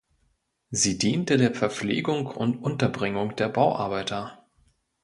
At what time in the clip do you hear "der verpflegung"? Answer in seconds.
1.37-2.25